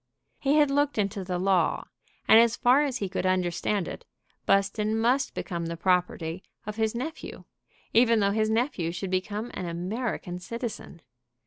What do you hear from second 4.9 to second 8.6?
must become the property of his nephew, even though his